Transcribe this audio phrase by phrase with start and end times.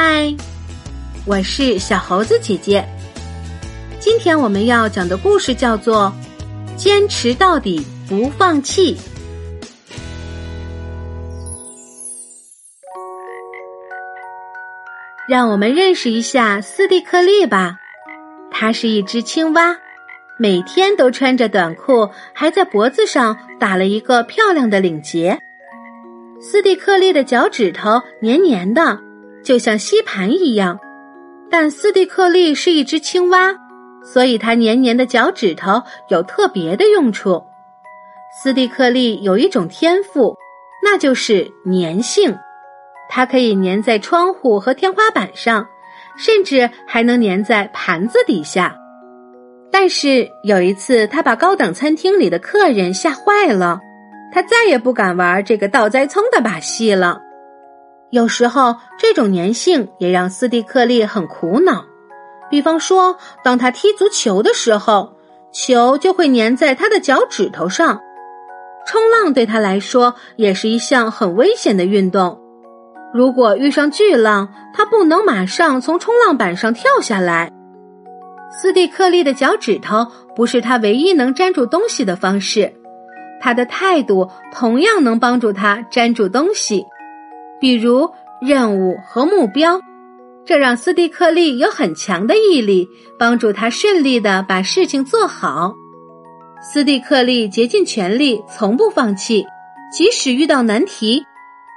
[0.00, 0.32] 嗨，
[1.26, 2.86] 我是小猴子姐姐。
[3.98, 6.12] 今天我们要讲的故事叫做
[6.76, 8.94] 《坚持到底不放弃》。
[15.28, 17.74] 让我们认识一下斯蒂克利吧。
[18.52, 19.76] 它是一只青蛙，
[20.38, 25.40] 每天都穿着短裤，还在脖子上打了一个漂亮的领结。
[26.40, 29.00] 斯蒂克利的脚趾头黏黏的，
[29.44, 30.78] 就像吸盘一样。
[31.50, 33.54] 但斯蒂克利是一只青蛙，
[34.04, 37.42] 所以它黏黏的脚趾头有特别的用处。
[38.42, 40.36] 斯蒂克利有一种天赋，
[40.84, 42.36] 那就是粘性。
[43.08, 45.66] 它可以粘在窗户和天花板上，
[46.18, 48.76] 甚至还能粘在盘子底下。
[49.70, 53.80] 但是有一次，他把高档餐厅里的客人吓坏了。
[54.30, 57.22] 他再也不敢玩这个倒栽葱的把戏了。
[58.10, 61.84] 有时候，这种粘性也让斯蒂克利很苦恼。
[62.50, 65.12] 比方说，当他踢足球的时候，
[65.52, 68.00] 球就会粘在他的脚趾头上。
[68.86, 72.40] 冲浪对他来说也是一项很危险的运动。
[73.12, 77.52] 如果遇上巨浪，他不能马上从冲浪板上跳下来。
[78.50, 82.72] 斯蒂克利的脚趾头不是他唯一能粘住东西的方式。
[83.40, 86.84] 他的态度同样能帮助他粘住东西，
[87.60, 89.80] 比如任务和目标，
[90.44, 95.74] 这让斯蒂克利有很强的毅力，帮助他顺利的把事情做好。
[96.60, 99.46] 斯蒂克利竭尽全力，从不放弃，
[99.92, 101.24] 即使遇到难题，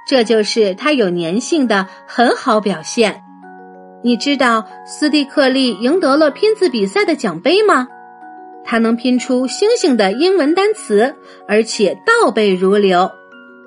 [0.06, 3.22] 这就是他有粘性的很好表现。
[4.04, 7.86] 你知道斯蒂克利赢得了拼字比赛的奖杯吗？
[8.64, 13.10] 他能拼出星星的英文单词，而且倒背如流，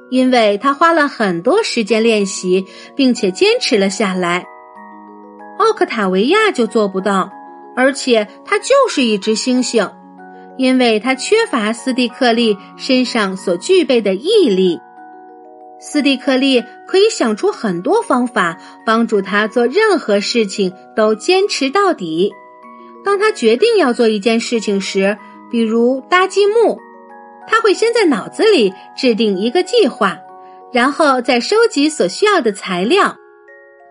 [0.09, 4.45] 因为他花了很多时间练习，并且坚持了下来。
[5.58, 7.31] 奥克塔维亚就做不到，
[7.75, 9.91] 而且他就是一只猩猩，
[10.57, 14.79] 因为他缺乏斯蒂克利身上所具备的毅力。
[15.79, 22.31] 斯蒂克利可以想出很多方法，帮助他做任何事情都坚持到底。
[23.03, 25.18] 当他决定要做一件事情时，
[25.52, 26.79] 比如搭积木，
[27.47, 30.17] 他会先在脑子里制定一个计划，
[30.73, 33.16] 然后再收集所需要的材料。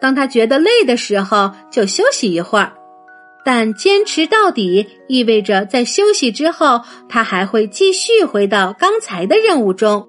[0.01, 2.73] 当他觉得累的时候，就休息一会儿。
[3.45, 10.09] 但坚持到底意味着在休息之后，他还会继续回到刚才的任务中。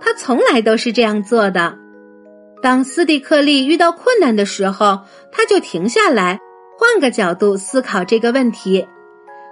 [0.00, 1.76] 他从来都是这样做的。
[2.62, 5.00] 当斯蒂克利遇到困难的时候，
[5.30, 6.38] 他就停下来。
[6.78, 8.84] 换个角度思考这个问题，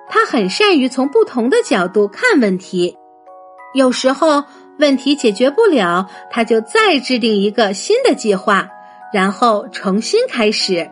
[0.09, 2.97] 他很善于从不同的角度看问题。
[3.75, 4.45] 有时候
[4.79, 8.69] 问题解决不了，他就再制定一个新的计划，
[9.13, 10.91] 然后重新开始。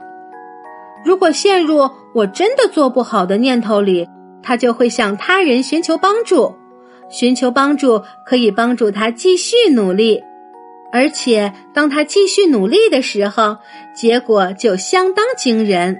[1.05, 4.09] 如果陷入我真的做不好的念头里，
[4.43, 6.55] 他就会向他人寻求帮助。
[7.11, 10.23] 寻求帮助可以帮助他继续努力，
[10.93, 13.57] 而且当他继续努力的时候，
[13.95, 15.97] 结果就相当惊人。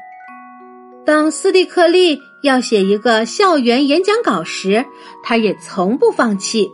[1.07, 4.87] 当斯蒂克利要写一个校园演讲稿时，
[5.23, 6.71] 他也从不放弃。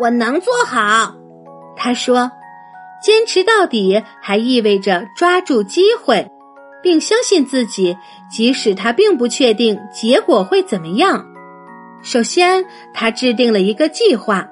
[0.00, 1.14] 我能做好，
[1.76, 2.30] 他说。
[3.02, 6.26] 坚持到底还意味着抓住机会，
[6.82, 7.94] 并相信自己，
[8.30, 11.26] 即使他并不确定结果会怎么样。
[12.02, 14.48] 首先，他制定了一个计划：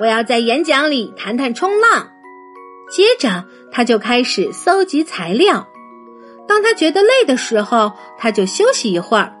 [0.00, 2.08] 我要在演讲里谈谈冲浪。
[2.90, 5.68] 接着，他就开始搜集材料。
[6.48, 9.35] 当他觉得累的时候，他就休息一会儿。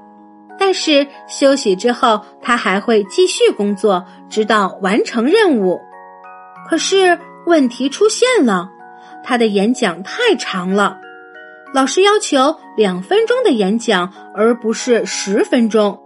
[0.66, 5.80] 但是休息之后，他还会继续工作，直到完成任务。
[6.68, 7.16] 可是
[7.46, 8.68] 问题出现了，
[9.22, 10.98] 他的演讲太长了。
[11.72, 16.02] 老师要求两分钟的演讲，而不是十分钟。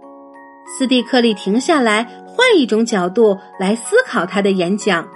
[0.77, 5.07] 斯蒂克利停下来，换一种角度来思考他的演讲。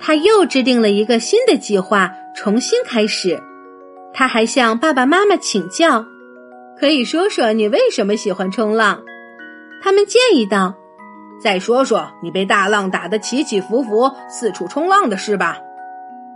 [0.00, 3.40] 他又制定了一个新的计划，重新开始。
[4.12, 6.04] 他还向爸爸妈妈请教，
[6.78, 9.02] 可以说说你为什么喜欢冲浪？
[9.82, 10.74] 他们建议道
[11.42, 15.58] ：“再说说你被大浪打得起起伏伏、四处冲浪的事吧。”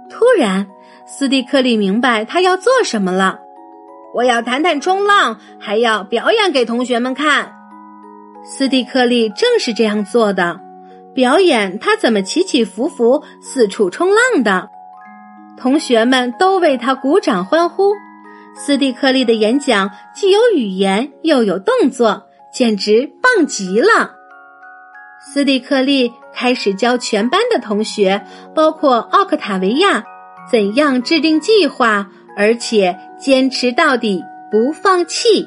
[0.08, 0.66] 突然，
[1.06, 3.40] 斯蒂克利明白他要做什么了。
[4.14, 7.54] 我要谈谈冲浪，还要表演给同学们看。
[8.42, 10.58] 斯蒂克利正是这样做的，
[11.14, 14.70] 表演他怎么起起伏伏、四处冲浪的。
[15.56, 17.92] 同学们都为他鼓掌欢呼。
[18.54, 24.16] 斯蒂克利的演讲既有语言又有动作，简直棒极了。
[25.32, 28.24] 斯蒂克利开始教全班的同学，
[28.54, 30.04] 包括奥克塔维亚，
[30.50, 35.46] 怎样制定计划，而且坚持到底，不放弃。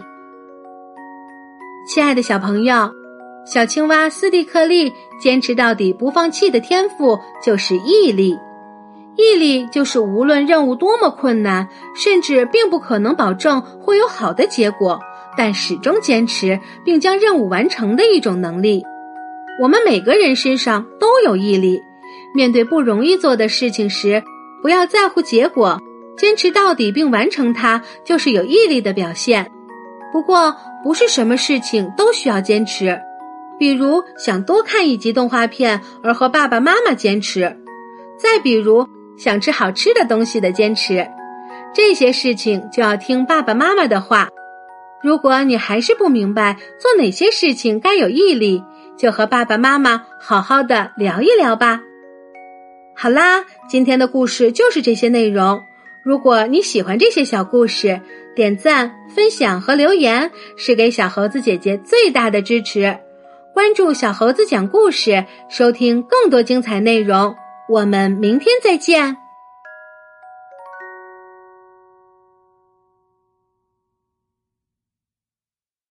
[1.88, 2.92] 亲爱的小朋友，
[3.46, 8.38] 小青蛙斯蒂克利坚持到底不放弃的天赋就是毅力。
[9.16, 15.00] 毅力就是无论任务多么困难，甚至并不可能保证会有好的结果，
[15.38, 18.84] 但始终坚持并将任务完成的一种能力。
[19.62, 21.80] 我们每个人身上都有毅力，
[22.34, 24.24] 面对不容易做的事情时，
[24.64, 25.80] 不要在乎结果，
[26.18, 29.48] 坚持到底并完成它，就是有毅力的表现。
[30.12, 33.00] 不过，不是什么事情都需要坚持，
[33.60, 37.48] 比如想多看一集动画片而和爸爸妈妈坚持；
[38.18, 38.88] 再比如
[39.18, 41.08] 想吃好吃的东西的坚持，
[41.74, 44.30] 这些事情就要听爸爸妈妈的话。
[45.02, 48.64] 如果你还是不明白做哪些事情该有毅力，
[48.98, 51.82] 就和爸爸妈妈好好的聊一聊吧。
[52.96, 55.62] 好啦，今天的故事就是这些内容。
[56.06, 58.00] 如果你喜欢这些小故事，
[58.36, 62.98] 点赞、分享和留言是给小猴子姐姐最大的支持。
[63.54, 67.36] 关注小猴子讲故事，收听更多精彩内容。
[67.68, 69.23] 我们明天再见。